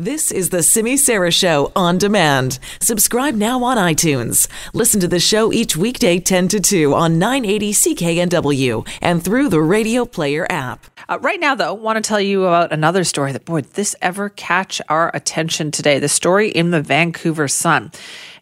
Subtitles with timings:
[0.00, 2.60] This is the Simi Sara Show on demand.
[2.80, 4.46] Subscribe now on iTunes.
[4.72, 9.60] Listen to the show each weekday 10 to 2 on 980 CKNW and through the
[9.60, 10.86] Radio Player app.
[11.08, 14.28] Uh, right now, though, want to tell you about another story that, boy, this ever
[14.28, 15.98] catch our attention today.
[15.98, 17.90] The story in the Vancouver Sun.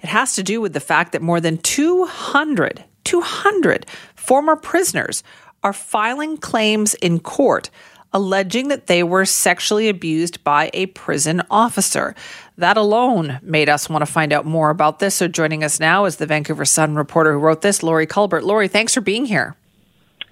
[0.02, 5.22] It has to do with the fact that more than 200, 200 former prisoners
[5.62, 7.70] are filing claims in court
[8.16, 12.14] alleging that they were sexually abused by a prison officer.
[12.56, 15.16] That alone made us want to find out more about this.
[15.16, 18.42] So joining us now is the Vancouver Sun reporter who wrote this, Lori Culbert.
[18.42, 19.54] Lori, thanks for being here.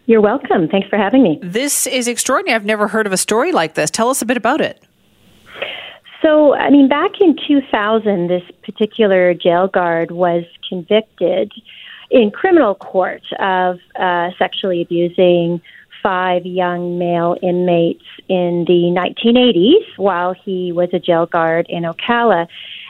[0.07, 0.67] You're welcome.
[0.67, 1.39] Thanks for having me.
[1.43, 2.57] This is extraordinary.
[2.57, 3.91] I've never heard of a story like this.
[3.91, 4.83] Tell us a bit about it.
[6.23, 11.53] So, I mean, back in 2000, this particular jail guard was convicted
[12.11, 15.61] in criminal court of uh, sexually abusing
[16.03, 22.47] five young male inmates in the 1980s while he was a jail guard in Oakalla.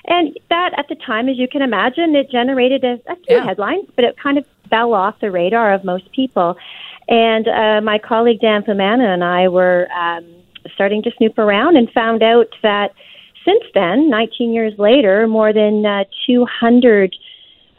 [0.06, 3.44] And that, at the time, as you can imagine, it generated a, a few yeah.
[3.44, 6.56] headlines, but it kind of fell off the radar of most people.
[7.08, 10.26] And uh, my colleague Dan Fumano and I were um,
[10.74, 12.92] starting to snoop around and found out that
[13.44, 17.14] since then, 19 years later, more than uh, 200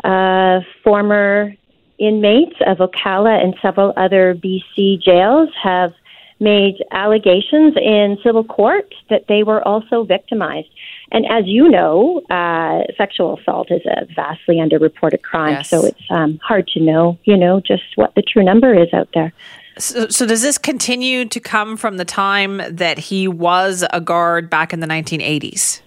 [0.05, 1.53] uh, former
[1.97, 5.93] inmates of Oakalla and several other BC jails have
[6.39, 10.67] made allegations in civil court that they were also victimized.
[11.11, 15.69] And as you know, uh, sexual assault is a vastly underreported crime, yes.
[15.69, 19.09] so it's um, hard to know, you know, just what the true number is out
[19.13, 19.33] there.
[19.77, 24.49] So, so, does this continue to come from the time that he was a guard
[24.49, 25.81] back in the 1980s?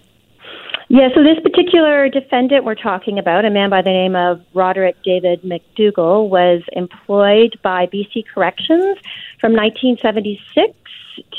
[0.91, 4.95] Yeah, so this particular defendant we're talking about, a man by the name of Roderick
[5.03, 8.97] David McDougall, was employed by BC Corrections
[9.39, 10.73] from 1976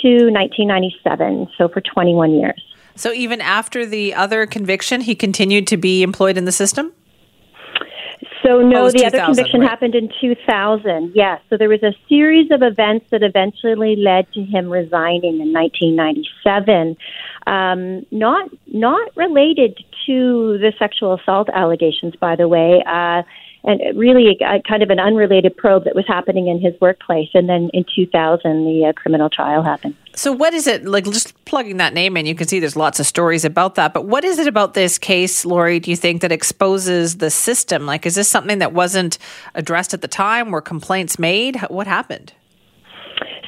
[0.03, 2.63] to 1997, so for 21 years.
[2.95, 6.93] So even after the other conviction, he continued to be employed in the system?
[8.43, 9.69] So no, oh, the other conviction right.
[9.69, 11.13] happened in 2000.
[11.15, 15.53] Yes, so there was a series of events that eventually led to him resigning in
[15.53, 16.97] 1997.
[17.47, 19.77] Um, not not related
[20.07, 22.83] to the sexual assault allegations, by the way.
[22.87, 23.23] Uh,
[23.65, 27.29] and really a, kind of an unrelated probe that was happening in his workplace.
[27.35, 29.97] And then in 2000, the uh, criminal trial happened.
[30.15, 31.05] So, what is it like?
[31.05, 33.95] Just plugging that name in, you can see there's lots of stories about that.
[33.95, 35.79] But what is it about this case, Lori?
[35.79, 37.87] Do you think that exposes the system?
[37.87, 39.19] Like, is this something that wasn't
[39.55, 40.51] addressed at the time?
[40.51, 41.61] Were complaints made?
[41.69, 42.33] What happened?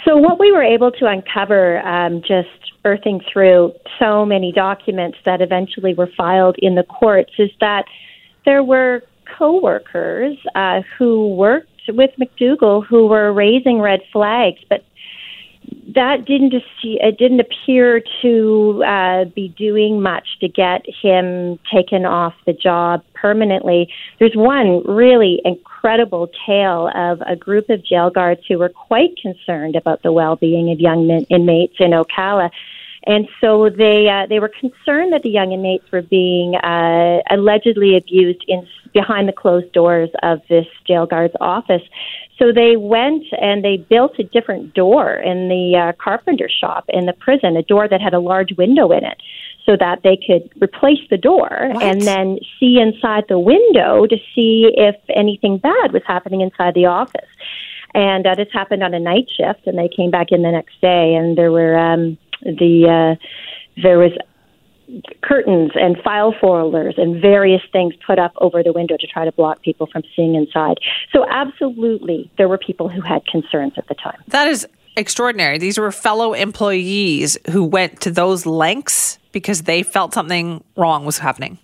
[0.05, 2.49] So, what we were able to uncover, um, just
[2.85, 7.85] earthing through so many documents that eventually were filed in the courts, is that
[8.45, 9.03] there were
[9.37, 14.85] coworkers uh, who worked with McDougall who were raising red flags, but
[15.95, 22.35] that didn't it didn't appear to uh, be doing much to get him taken off
[22.47, 23.89] the job permanently.
[24.19, 29.77] There's one really incredible tale of a group of jail guards who were quite concerned
[29.77, 32.51] about the well-being of young inmates in Oakalla
[33.05, 37.97] and so they uh, they were concerned that the young inmates were being uh, allegedly
[37.97, 41.83] abused in behind the closed doors of this jail guard's office.
[42.39, 47.07] So they went and they built a different door in the uh, carpenter shop in
[47.07, 49.21] the prison, a door that had a large window in it,
[49.65, 51.83] so that they could replace the door what?
[51.83, 56.87] and then see inside the window to see if anything bad was happening inside the
[56.87, 57.29] office.
[57.95, 60.81] And uh, this happened on a night shift, and they came back in the next
[60.81, 64.13] day, and there were um, the uh, there was
[65.23, 69.33] curtains and file folders and various things put up over the window to try to
[69.33, 70.77] block people from seeing inside.
[71.13, 74.23] So absolutely, there were people who had concerns at the time.
[74.29, 74.67] That is
[74.97, 75.59] extraordinary.
[75.59, 81.19] These were fellow employees who went to those lengths because they felt something wrong was
[81.19, 81.59] happening.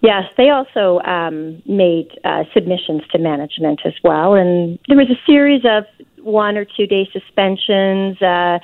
[0.00, 5.18] Yes, they also um, made uh, submissions to management as well, and there was a
[5.26, 5.84] series of
[6.22, 8.20] one or two day suspensions.
[8.22, 8.60] Uh,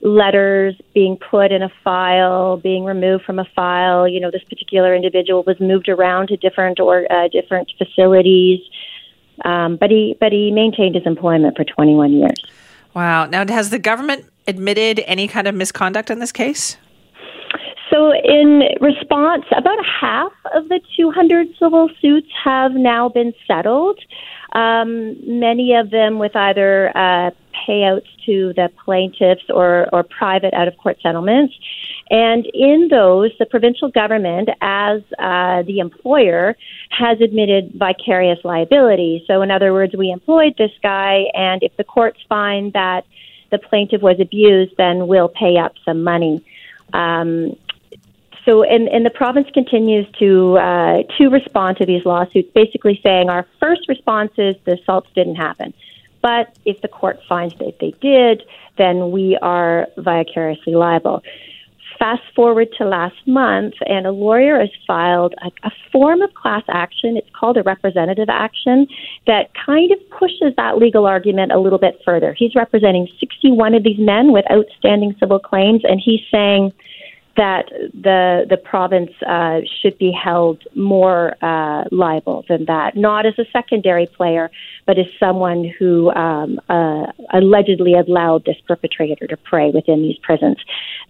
[0.00, 4.06] letters being put in a file, being removed from a file.
[4.06, 8.60] You know, this particular individual was moved around to different or uh, different facilities,
[9.44, 12.44] um, but he but he maintained his employment for 21 years.
[12.94, 13.26] Wow.
[13.26, 16.76] Now, has the government admitted any kind of misconduct in this case?
[17.90, 23.98] So, in response, about half of the 200 civil suits have now been settled.
[24.52, 27.30] Um, many of them with either uh,
[27.68, 31.54] payouts to the plaintiffs or, or private out of court settlements.
[32.10, 36.56] And in those, the provincial government, as uh, the employer,
[36.90, 39.24] has admitted vicarious liability.
[39.26, 43.04] So, in other words, we employed this guy, and if the courts find that
[43.50, 46.44] the plaintiff was abused, then we'll pay up some money.
[46.92, 47.56] Um,
[48.44, 53.28] so, and, and the province continues to uh, to respond to these lawsuits, basically saying
[53.28, 55.74] our first response is the assaults didn't happen,
[56.22, 58.42] but if the court finds that they did,
[58.76, 61.22] then we are vicariously liable.
[61.98, 66.62] Fast forward to last month, and a lawyer has filed a, a form of class
[66.68, 67.16] action.
[67.16, 68.86] It's called a representative action
[69.26, 72.34] that kind of pushes that legal argument a little bit further.
[72.38, 76.72] He's representing 61 of these men with outstanding civil claims, and he's saying
[77.38, 83.38] that the the province uh, should be held more uh, liable than that, not as
[83.38, 84.50] a secondary player,
[84.86, 90.56] but as someone who um, uh, allegedly allowed this perpetrator to prey within these prisons.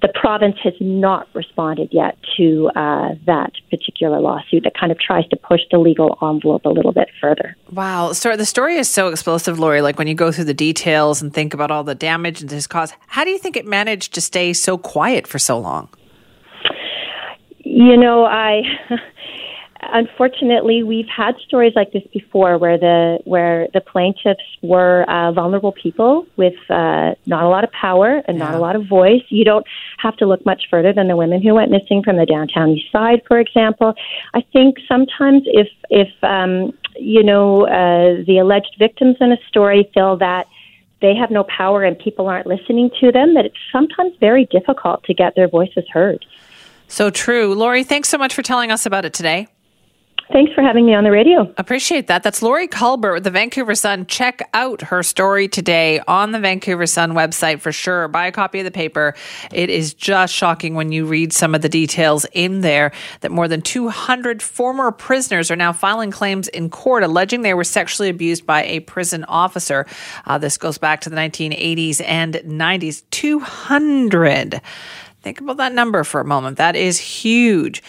[0.03, 5.27] The province has not responded yet to uh, that particular lawsuit that kind of tries
[5.29, 7.57] to push the legal envelope a little bit further.
[7.73, 9.81] Wow, so the story is so explosive, Lori.
[9.81, 12.67] Like when you go through the details and think about all the damage and this
[12.67, 15.89] cause, how do you think it managed to stay so quiet for so long?
[17.79, 18.63] You know, I
[19.83, 25.71] unfortunately we've had stories like this before where the where the plaintiffs were uh, vulnerable
[25.71, 28.47] people with uh, not a lot of power and yeah.
[28.47, 29.23] not a lot of voice.
[29.29, 29.65] You don't
[29.99, 32.91] have to look much further than the women who went missing from the downtown east
[32.91, 33.95] side, for example.
[34.35, 39.89] I think sometimes if if um, you know uh, the alleged victims in a story
[39.95, 40.49] feel that
[41.01, 45.05] they have no power and people aren't listening to them, that it's sometimes very difficult
[45.05, 46.25] to get their voices heard.
[46.88, 47.55] So true.
[47.55, 49.49] Lori, thanks so much for telling us about it today.
[50.31, 51.50] Thanks for having me on the radio.
[51.56, 52.23] Appreciate that.
[52.23, 54.05] That's Lori Culbert with the Vancouver Sun.
[54.06, 58.08] Check out her story today on the Vancouver Sun website for sure.
[58.08, 59.14] Buy a copy of the paper.
[59.55, 63.49] It is just shocking when you read some of the details in there that more
[63.49, 68.44] than 200 former prisoners are now filing claims in court alleging they were sexually abused
[68.44, 69.87] by a prison officer.
[70.26, 73.02] Uh, this goes back to the 1980s and 90s.
[73.11, 74.61] 200.
[75.23, 76.59] Think about that number for a moment.
[76.59, 77.82] That is huge.